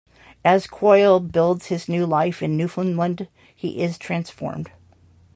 [0.43, 4.71] As Quoyle builds his new life in Newfoundland, he is transformed.